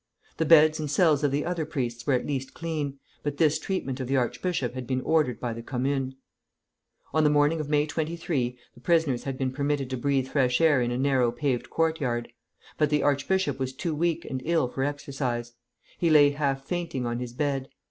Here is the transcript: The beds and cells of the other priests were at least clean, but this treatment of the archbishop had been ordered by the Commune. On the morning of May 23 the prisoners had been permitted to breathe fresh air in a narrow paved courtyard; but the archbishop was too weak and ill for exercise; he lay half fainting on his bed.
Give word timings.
The 0.37 0.45
beds 0.45 0.79
and 0.79 0.89
cells 0.89 1.23
of 1.23 1.29
the 1.29 1.45
other 1.45 1.63
priests 1.63 2.07
were 2.07 2.15
at 2.15 2.25
least 2.25 2.55
clean, 2.55 2.97
but 3.21 3.37
this 3.37 3.59
treatment 3.59 3.99
of 3.99 4.07
the 4.07 4.17
archbishop 4.17 4.73
had 4.73 4.87
been 4.87 5.01
ordered 5.01 5.39
by 5.39 5.53
the 5.53 5.61
Commune. 5.61 6.15
On 7.13 7.23
the 7.23 7.29
morning 7.29 7.59
of 7.59 7.69
May 7.69 7.85
23 7.85 8.57
the 8.73 8.79
prisoners 8.79 9.25
had 9.25 9.37
been 9.37 9.51
permitted 9.51 9.91
to 9.91 9.97
breathe 9.97 10.27
fresh 10.27 10.59
air 10.59 10.81
in 10.81 10.89
a 10.89 10.97
narrow 10.97 11.31
paved 11.31 11.69
courtyard; 11.69 12.29
but 12.79 12.89
the 12.89 13.03
archbishop 13.03 13.59
was 13.59 13.73
too 13.73 13.93
weak 13.93 14.25
and 14.25 14.41
ill 14.43 14.67
for 14.67 14.83
exercise; 14.83 15.53
he 15.99 16.09
lay 16.09 16.31
half 16.31 16.65
fainting 16.65 17.05
on 17.05 17.19
his 17.19 17.33
bed. 17.33 17.69